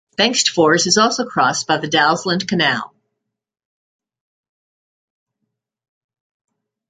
Bengtsfors 0.17 0.87
is 0.87 0.97
also 0.97 1.27
crossed 1.27 1.67
by 1.67 1.77
the 1.77 1.87
Dalsland 1.87 2.47
Canal. 2.47 2.91